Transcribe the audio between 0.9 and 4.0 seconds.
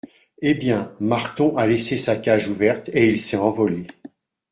Marton a laissé sa cage ouverte et il s’est envolé!